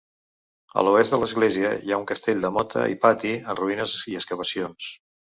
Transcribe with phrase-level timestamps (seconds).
[0.81, 4.17] A l'oest de l'església hi ha un castell de mota i pati en ruïnes i
[4.21, 4.89] excavacions.